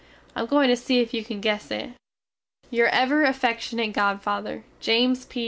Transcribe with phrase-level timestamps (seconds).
[0.35, 1.91] I am going to see if you can guess it.
[2.71, 5.39] Your ever affeckshunate godfather, James P.